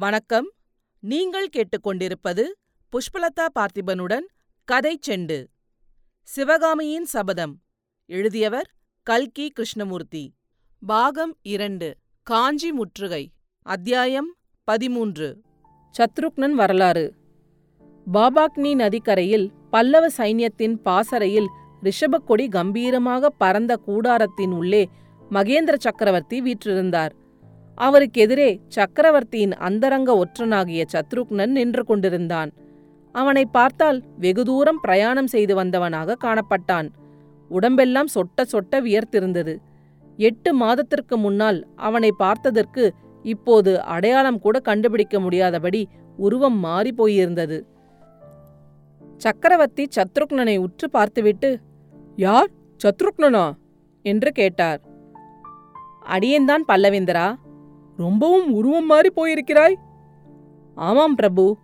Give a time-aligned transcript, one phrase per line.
[0.00, 0.52] வணக்கம்.
[1.00, 2.44] நீங்கள் கேட்டுக்கொண்டிருப்பது
[2.92, 4.26] புஷ்பலதா பார்த்திபனுடன்
[4.64, 5.46] கதை செண்டு.
[6.22, 7.60] சிவகாமியின் சபதம்.
[8.06, 8.70] எழுதியவர்
[9.02, 10.34] கல்கி கிருஷ்ணமூர்த்தி.
[10.86, 13.32] பாகம் இரண்டு காஞ்சி முற்றுகை.
[13.62, 14.34] அத்தியாயம்
[14.64, 15.42] பதிமூன்று.
[15.98, 17.14] சத்ருக்னன் வரலாறு.
[18.12, 21.48] பாபாக்னி நதிக்கரையில் பல்லவ சைன்யத்தின் பாசறையில்
[21.82, 24.88] ரிஷபக்கொடி கம்பீரமாக பறந்த கூடாரத்தின் உள்ளே
[25.30, 27.10] மகேந்திர சக்கரவர்த்தி வீற்றிருந்தார்.
[27.80, 32.52] அவருக்கெதிரே சக்கரவர்த்தியின் அந்தரங்க ஒற்றனாகிய சத்ருக்னன் நின்று கொண்டிருந்தான்.
[33.12, 36.88] அவனை பார்த்தால் வெகு தூரம் பிரயாணம் செய்து வந்தவனாக காணப்பட்டான்.
[37.48, 39.56] உடம்பெல்லாம் சொட்ட சொட்ட வியர்த்திருந்தது.
[40.16, 42.90] எட்டு மாதத்திற்கு முன்னால் அவனை பார்த்ததற்கு
[43.22, 47.58] இப்போது அடையாளம் கூட கண்டுபிடிக்க முடியாதபடி உருவம் மாறி போயிருந்தது.
[49.16, 51.60] சக்கரவர்த்தி சத்ருக்னனை உற்று பார்த்துவிட்டு
[52.16, 52.50] யார்?
[52.84, 53.52] சத்ருக்னனா?
[54.02, 54.80] என்று கேட்டார்.
[56.08, 57.26] அடியேன்தான் பல்லவேந்திரா?
[57.98, 59.74] ரொம்பவும் உருவம் மாறி போயிருக்கிறாய்?
[60.74, 61.56] ஆமாம் பிரபு.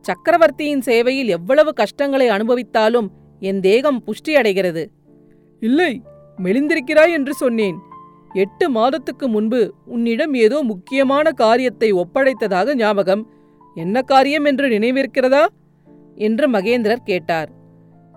[0.00, 3.08] சக்கரவர்த்தியின் சேவையில் எவ்வளவு கஷ்டங்களை அனுபவித்தாலும்
[3.40, 4.84] என் தேகம் புஷ்டியடைகிறது
[5.60, 6.02] இல்லை
[6.38, 7.78] மெலிந்திருக்கிறாய் என்று சொன்னேன்.
[8.32, 13.30] எட்டு மாதத்துக்கு முன்பு உன்னிடம் ஏதோ முக்கியமான காரியத்தை ஒப்படைத்ததாக ஞாபகம்.
[13.74, 15.46] என்ன காரியம் என்று நினைவிருக்கிறதா?
[16.14, 17.50] என்று மகேந்திரர் கேட்டார்.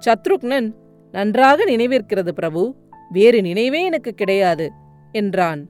[0.05, 0.67] சத்ருக்னன்
[1.11, 2.75] நன்றாக நினைவிருக்கிறது பிரபு.
[3.09, 4.71] வேறு நினைவே எனக்கு கிடையாது
[5.11, 5.61] என்றான்.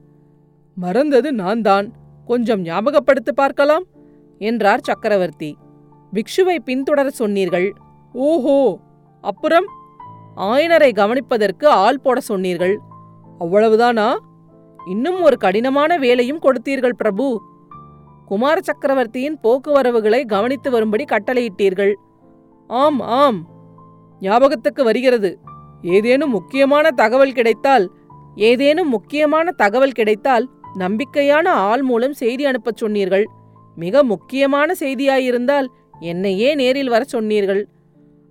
[0.78, 1.92] மறந்தது நான் தான்
[2.26, 3.84] கொஞ்சம் ஞாபகப்படுத்தி பார்க்கலாம்
[4.38, 5.56] என்றார் சக்கரவர்த்தி.
[6.14, 7.72] பிக்ஷுவை பின்தொடர சொன்னீர்கள்.
[8.12, 8.78] ஓஹோ!
[9.20, 9.66] அப்புறம்?
[10.36, 12.78] ஆயனரை கவனிப்பதற்கு ஆள் போட சொன்னீர்கள்.
[13.40, 14.16] அவ்வளவுதானா?
[14.86, 17.42] இன்னும் ஒரு கடினமான வேலையும் கொடுத்தீர்கள் பிரபு.
[18.26, 21.94] குமார சக்கரவர்த்தியின் போக்குவரவுகளை கவனித்து வரும்படி கட்டளையிட்டீர்கள்.
[22.66, 23.48] ஆம் ஆம்.
[24.20, 25.38] ஞாபகத்துக்கு வருகிறது.
[25.82, 27.92] ஏதேனும் முக்கியமான தகவல் கிடைத்தால்
[28.34, 33.26] ஏதேனும் முக்கியமான தகவல் கிடைத்தால் நம்பிக்கையான ஆள் மூலம் செய்தி அனுப்பச் சொன்னீர்கள்.
[33.76, 35.66] மிக முக்கியமான செய்தியாயிருந்தால்
[36.00, 37.66] என்னையே நேரில் வர சொன்னீர்கள்.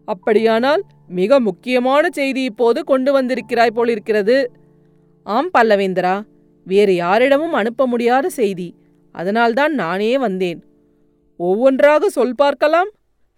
[0.06, 4.52] அப்படியானால் மிக முக்கியமான செய்தி இப்போது கொண்டு வந்திருக்கிறாய் போலிருக்கிறது.
[5.24, 6.16] ஆம் பல்லவேந்திரா
[6.64, 8.76] வேறு யாரிடமும் அனுப்ப முடியாத செய்தி.
[9.12, 10.60] அதனால்தான் நானே வந்தேன்.
[11.40, 12.90] ஒவ்வொன்றாக சொல் பார்க்கலாம்.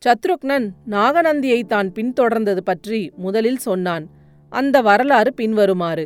[0.06, 4.06] சத்ருக்னன் நாகநந்தியை தான் பின்தொடர்ந்தது பற்றி முதலில் சொன்னான்.
[4.52, 6.06] அந்த வரலாறு பின்வருமாறு.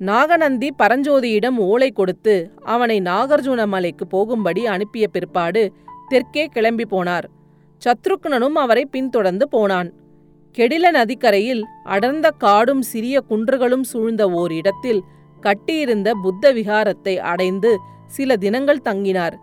[0.00, 2.34] நாகநந்தி பரஞ்சோதியிடம் ஓலை கொடுத்து
[2.74, 5.62] அவனை நாகார்ஜுன மலைக்கு போகும்படி அனுப்பிய பிற்பாடு
[6.08, 7.26] தெற்கே கிளம்பி போனார்.
[7.82, 9.90] சத்ருக்னனும் அவரை பின்தொடர்ந்து போனான்.
[10.58, 11.62] கெடில நதிக்கரையில்
[11.94, 15.02] அடர்ந்த காடும் சிறிய குன்றுகளும் சூழ்ந்த ஓர் இடத்தில்
[15.40, 17.70] கட்டியிருந்த புத்த விகாரத்தை அடைந்து
[18.06, 19.36] சில தினங்கள் தங்கினார்.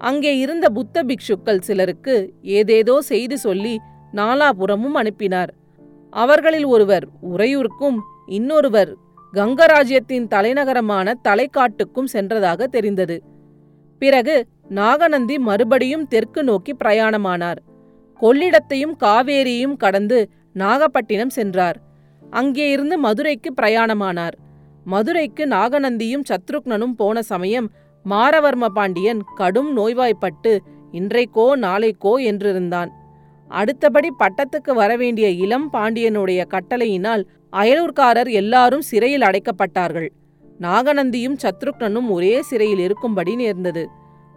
[0.00, 2.16] அங்கே இருந்த புத்த பிக்ஷுக்கள் சிலருக்கு
[2.58, 3.74] ஏதேதோ செய்தி சொல்லி
[4.12, 5.52] நாலாபுரமும் அனுப்பினார்.
[6.12, 7.98] அவர்களில் ஒருவர் உறையூருக்கும்
[8.38, 8.92] இன்னொருவர்
[9.34, 13.16] கங்கராஜ்யத்தின் தலைநகரமான தலைக்காட்டுக்கும் சென்றதாக தெரிந்தது.
[13.98, 17.60] பிறகு நாகநந்தி மறுபடியும் தெற்கு நோக்கி பிரயாணமானார்.
[18.20, 20.18] கொள்ளிடத்தையும் காவேரியையும் கடந்து
[20.52, 21.78] நாகப்பட்டினம் சென்றார்.
[22.30, 24.36] அங்கே இருந்து மதுரைக்கு பிரயாணமானார்.
[24.84, 27.68] மதுரைக்கு நாகநந்தியும் சத்ருக்னனும் போன சமயம்
[28.04, 30.52] மாரவர்ம பாண்டியன் கடும் நோய்வாய்ப்பட்டு
[30.92, 32.90] இன்றைக்கோ நாளைக்கோ என்றிருந்தான்.
[33.60, 40.08] அடுத்தபடி பட்டத்துக்கு வரவேண்டிய இளம் பாண்டியனுடைய கட்டளையினால் அயலூர்காரர் எல்லாரும் சிறையில் அடைக்கப்பட்டார்கள்.
[40.60, 43.88] நாகநந்தியும் சத்ருக்னனும் ஒரே சிறையில் இருக்கும்படி நேர்ந்தது.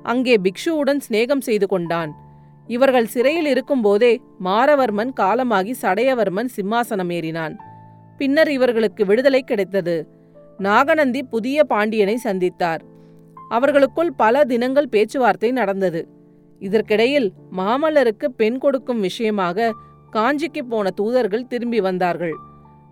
[0.04, 2.12] அங்கே பிக்ஷுவுடன் சிநேகம் செய்து கொண்டான்.
[2.68, 7.56] இவர்கள் சிறையில் இருக்கும்போதே மாரவர்மன் காலமாகி சடையவர்மன் சிம்மாசனம் ஏறினான்.
[8.18, 9.96] பின்னர் இவர்களுக்கு விடுதலை கிடைத்தது.
[10.60, 12.84] நாகநந்தி புதிய பாண்டியனை சந்தித்தார்.
[13.50, 16.02] அவர்களுக்குள் பல தினங்கள் பேச்சுவார்த்தை நடந்தது.
[16.60, 19.74] இதற்கிடையில் மாமல்லருக்கு பெண் கொடுக்கும் விஷயமாக
[20.14, 22.36] காஞ்சிக்கு போன தூதர்கள் திரும்பி வந்தார்கள்.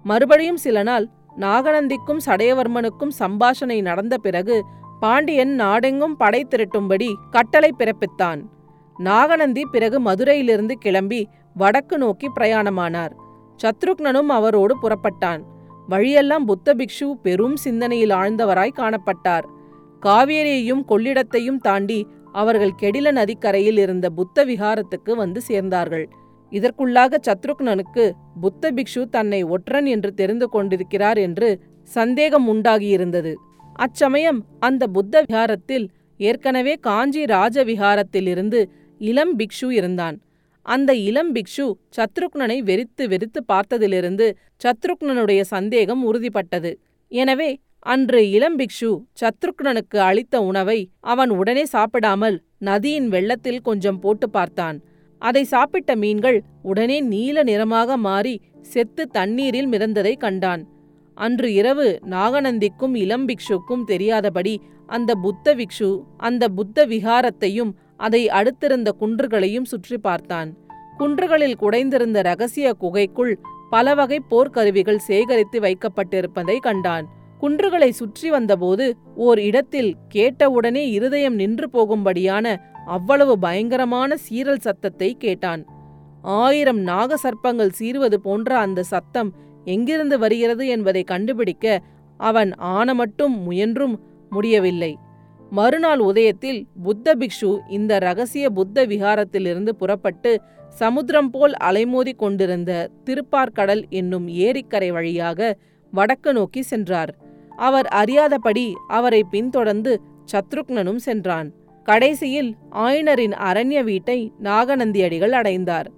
[0.03, 1.07] மறுபடியும் சில நாள்
[1.39, 4.63] நாகநந்திக்கும் சடையவர்மனுக்கும் சம்பாஷணை நடந்த பிறகு
[4.99, 8.41] பாண்டியன் நாடெங்கும் படை திரட்டும்படி கட்டளை பிறப்பித்தான்.
[8.97, 13.11] நாகநந்தி பிறகு மதுரையிலிருந்து கிளம்பி வடக்கு நோக்கி பிரயாணமானார்.
[13.63, 15.41] சத்ருக்னனும் அவரோடு புறப்பட்டான்.
[15.87, 19.43] வழியெல்லாம் புத்த பிக்ஷு பெரும் சிந்தனையில் ஆழ்ந்தவராய் காணப்பட்டார்.
[20.05, 22.07] காவேரியையும் கொள்ளிடத்தையும் தாண்டி
[22.41, 26.05] அவர்கள் கெடில நதிக்கரையில் இருந்த புத்த விகாரத்துக்கு வந்து சேர்ந்தார்கள்.
[26.51, 28.03] இதற்குள்ளாக சத்ருக்னனுக்கு
[28.41, 31.49] புத்த பிக்ஷு தன்னை ஒற்றன் என்று தெரிந்து கொண்டிருக்கிறார் என்று
[31.91, 33.33] சந்தேகம் உண்டாகியிருந்தது.
[33.85, 35.85] அச்சமயம் அந்த புத்த விகாரத்தில்
[36.19, 38.59] ஏற்கனவே காஞ்சி ராஜவிகாரத்திலிருந்து
[39.01, 40.17] இளம் பிக்ஷு இருந்தான்.
[40.65, 41.65] அந்த இளம் பிக்ஷு
[41.97, 44.27] சத்ருக்னனை வெறித்து வெறித்து பார்த்ததிலிருந்து
[44.61, 46.71] சத்ருக்னனுடைய சந்தேகம் உறுதிப்பட்டது.
[47.11, 47.49] எனவே
[47.85, 48.89] அன்று இளம்பிக்ஷு
[49.21, 54.77] சத்ருக்னனுக்கு அளித்த உணவை அவன் உடனே சாப்பிடாமல் நதியின் வெள்ளத்தில் கொஞ்சம் போட்டு பார்த்தான்.
[55.21, 58.35] அதை சாப்பிட்ட மீன்கள் உடனே நீல நிறமாக மாறி
[58.73, 60.61] செத்து தண்ணீரில் மிதந்ததை கண்டான்.
[61.17, 64.53] அன்று இரவு நாகநந்திக்கும் இளம்பிக்ஷுக்கும் தெரியாதபடி
[64.89, 70.49] அந்த புத்த பிக்ஷு அந்த புத்த விகாரத்தையும் அதை அடுத்திருந்த குன்றுகளையும் சுற்றி பார்த்தான்.
[70.97, 73.33] குன்றுகளில் குடைந்திருந்த ரகசிய குகைக்குள்
[73.69, 77.05] பல வகை போர்க்கருவிகள் சேகரித்து வைக்கப்பட்டிருப்பதை கண்டான்.
[77.43, 78.85] குன்றுகளை சுற்றி வந்தபோது
[79.25, 82.45] ஓர் இடத்தில் கேட்டவுடனே இருதயம் நின்று போகும்படியான
[82.95, 85.61] அவ்வளவு பயங்கரமான சீரல் சத்தத்தை கேட்டான்.
[86.41, 89.31] ஆயிரம் நாக சர்ப்பங்கள் சீறுவது போன்ற அந்த சத்தம்
[89.73, 91.75] எங்கிருந்து வருகிறது என்பதை கண்டுபிடிக்க
[92.19, 93.95] அவன் ஆன மட்டும் முயன்றும்
[94.31, 94.91] முடியவில்லை.
[95.51, 100.31] மறுநாள் உதயத்தில் புத்த பிக்ஷு இந்த ரகசிய புத்த விகாரத்திலிருந்து புறப்பட்டு
[100.75, 102.71] சமுத்திரம் போல் அலைமோதி கொண்டிருந்த
[103.07, 105.51] திருப்பார்கடல் என்னும் ஏரிக்கரை வழியாக
[105.93, 107.13] வடக்கு நோக்கி சென்றார்.
[107.55, 110.01] அவர் அறியாதபடி அவரை பின்தொடர்ந்து
[110.31, 111.51] சத்ருக்னனும் சென்றான்.
[111.83, 115.91] கடைசியில் ஆயனரின் அரண்ய வீட்டை நாகநந்தியடிகள் அடைந்தார்.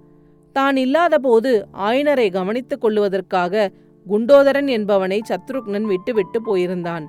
[0.52, 3.70] தான் இல்லாதபோது ஆயனரை கவனித்துக் கொள்ளுவதற்காக
[4.08, 7.06] குண்டோதரன் என்பவனை சத்ருக்னன் விட்டுவிட்டு போயிருந்தான்.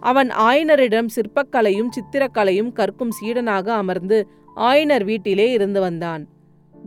[0.00, 4.26] அவன் ஆயனரிடம் சிற்பக்கலையும் சித்திரக்கலையும் கற்கும் சீடனாக அமர்ந்து
[4.56, 6.28] ஆயனர் வீட்டிலே இருந்து வந்தான்.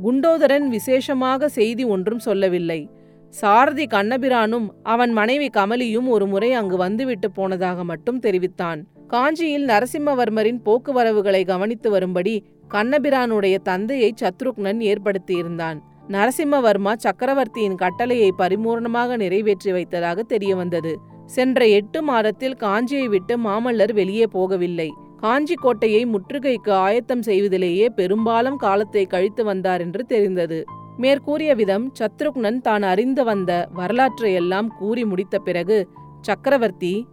[0.04, 2.90] குண்டோதரன் விசேஷமாக செய்தி ஒன்றும் சொல்லவில்லை.
[3.34, 8.80] சாரதி கண்ணபிரானும் அவன் மனைவி கமலியும் ஒரு முறை அங்கு வந்துவிட்டு போனதாக மட்டும் தெரிவித்தான்.
[9.08, 12.36] காஞ்சியில் நரசிம்மவர்மரின் போக்குவரவுகளை கவனித்து வரும்படி
[12.72, 15.80] கண்ணபிரானுடைய தந்தையை சத்ருக்னன் ஏற்படுத்தியிருந்தான்.
[16.10, 20.94] நரசிம்மவர்மா சக்கரவர்த்தியின் கட்டளையை பரிபூர்ணமாக நிறைவேற்றி வைத்ததாக தெரியவந்தது.
[21.26, 24.90] சென்ற எட்டு மாதத்தில் காஞ்சியை விட்டு மாமல்லர் வெளியே போகவில்லை.
[25.20, 30.62] காஞ்சி கோட்டையை முற்றுகைக்கு ஆயத்தம் செய்வதிலேயே பெரும்பாலும் காலத்தை கழித்து வந்தார் என்று தெரிந்தது.
[30.98, 35.88] மேற்கூறிய விதம் சத்ருக்னன் தான் அறிந்து வந்த வரலாற்றையெல்லாம் கூறி முடித்த பிறகு
[36.22, 37.06] சக்கரவர்த்தி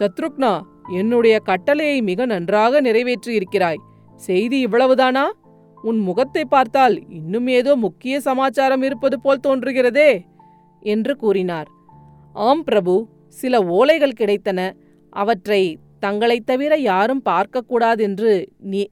[0.00, 0.60] சத்ருக்னா
[0.92, 3.76] என்னுடைய கட்டளையை மிக நன்றாக நிறைவேற்றியிருக்கிறாய்.
[4.16, 5.22] செய்தி இவ்வளவுதானா?
[5.82, 10.20] உன் முகத்தை பார்த்தால் இன்னும் ஏதோ முக்கிய சமாச்சாரம் இருப்பது போல் தோன்றுகிறதே
[10.80, 11.68] என்று கூறினார்.
[12.32, 14.72] ஆம் பிரபு சில ஓலைகள் கிடைத்தன.
[15.10, 18.46] அவற்றை தங்களைத் தவிர யாரும் பார்க்கக்கூடாதென்று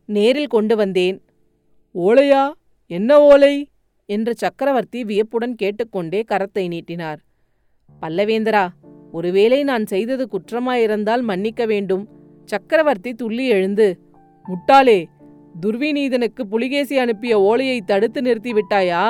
[0.05, 1.23] நேரில் கொண்டு வந்தேன்.
[1.95, 2.51] ஓலையா?
[2.87, 3.69] என்ன ஓலை?
[4.09, 7.21] என்று சக்கரவர்த்தி வியப்புடன் கேட்டுக்கொண்டே கரத்தை நீட்டினார்.
[8.03, 8.65] பல்லவேந்தரா
[9.13, 12.05] ஒருவேளை நான் செய்தது குற்றமாயிருந்தால் மன்னிக்க வேண்டும்.
[12.49, 13.87] சக்கரவர்த்தி துள்ளி எழுந்து
[14.49, 14.99] முட்டாளே
[15.63, 19.05] துர்விநீதனுக்கு புலிகேசி அனுப்பிய ஓலையை தடுத்து நிறுத்திவிட்டாயா?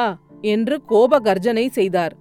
[0.53, 2.15] என்று கோப கர்ஜனை செய்தார்.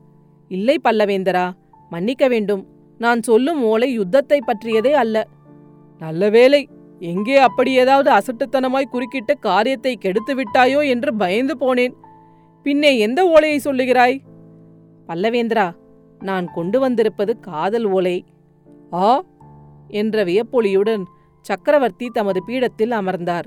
[0.51, 1.45] இல்லை பல்லவேந்தரா
[1.92, 2.63] மன்னிக்க வேண்டும்.
[3.00, 5.16] நான் சொல்லும் ஓலை யுத்தத்தை பற்றியதே அல்ல.
[6.01, 6.62] நல்ல வேலை
[7.12, 11.95] எங்கே அப்படி ஏதாவது அசட்டுத்தனமாய் குறுக்கிட்டு காரியத்தை கெடுத்து விட்டாயோ என்று பயந்து போனேன்.
[12.66, 14.20] பின்னே எந்த ஓலையை சொல்லுகிறாய்?
[15.08, 15.76] பல்லவேந்திரா
[16.20, 18.26] நான் கொண்டு வந்திருப்பது காதல் ஓலை.
[18.94, 19.24] ஆ?
[19.88, 21.04] என்ற வியப்பொலியுடன்
[21.42, 23.46] சக்கரவர்த்தி தமது பீடத்தில் அமர்ந்தார்.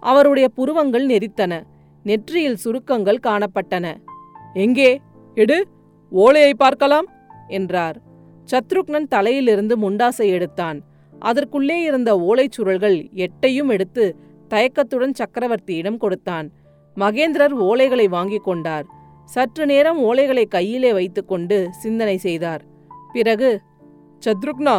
[0.00, 1.62] அவருடைய புருவங்கள் நெறித்தன.
[2.02, 3.96] நெற்றியில் சுருக்கங்கள் காணப்பட்டன.
[4.54, 5.00] எங்கே?
[5.34, 5.66] எடு
[6.10, 7.06] ஓலையை பார்க்கலாம்
[7.48, 8.00] என்றார்.
[8.50, 10.80] சத்ருக்னன் தலையிலிருந்து முண்டாசை எடுத்தான்.
[11.18, 14.16] அதற்குள்ளே இருந்த ஓலைச் சுருள்கள் எட்டையும் எடுத்து
[14.48, 16.50] தயக்கத்துடன் சக்கரவர்த்தியிடம் கொடுத்தான்.
[16.98, 18.86] மகேந்திரர் ஓலைகளை வாங்கிக் கொண்டார்.
[19.24, 22.62] சற்று நேரம் ஓலைகளை கையிலே வைத்துக்கொண்டு சிந்தனை செய்தார்.
[23.12, 23.60] பிறகு
[24.26, 24.76] சத்ருக்னா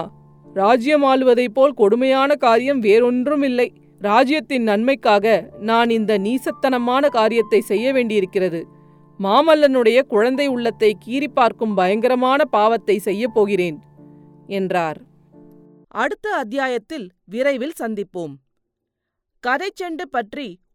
[0.54, 3.68] ராஜ்யம் ஆளுவதைப் போல் கொடுமையான காரியம் வேறொன்றும் இல்லை.
[4.02, 8.62] ராஜ்யத்தின் நன்மைக்காக நான் இந்த நீசத்தனமான காரியத்தை செய்ய வேண்டியிருக்கிறது.
[9.20, 13.78] மாமல்லனுடைய குழந்தை உள்ளத்தை கீறி பார்க்கும் பயங்கரமான பாவத்தை செய்யப் போகிறேன்
[14.48, 15.00] என்றார்.
[15.88, 18.34] அடுத்த அத்தியாயத்தில் விரைவில் சந்திப்போம்.
[19.44, 20.48] கதைச்செண்டு பற்றி